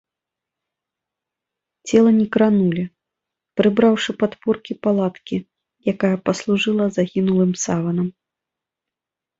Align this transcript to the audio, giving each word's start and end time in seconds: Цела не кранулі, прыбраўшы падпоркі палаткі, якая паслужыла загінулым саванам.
Цела 1.89 2.11
не 2.19 2.25
кранулі, 2.35 2.83
прыбраўшы 3.61 4.11
падпоркі 4.25 4.73
палаткі, 4.87 5.37
якая 5.97 6.15
паслужыла 6.31 6.83
загінулым 6.99 7.51
саванам. 7.69 8.07